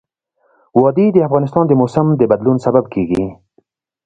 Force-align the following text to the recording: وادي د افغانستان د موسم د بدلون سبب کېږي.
وادي 0.81 1.07
د 1.11 1.17
افغانستان 1.27 1.63
د 1.67 1.71
موسم 1.81 2.07
د 2.19 2.21
بدلون 2.31 2.57
سبب 2.65 2.85
کېږي. 2.93 3.25